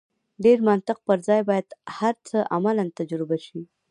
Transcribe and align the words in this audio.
ډېر 0.43 0.57
منطق 0.69 0.97
پر 1.07 1.17
ځای 1.27 1.41
باید 1.49 1.67
هر 1.97 2.15
څه 2.27 2.37
عملاً 2.55 2.85
تجربه 2.99 3.37
شي. 3.45 3.61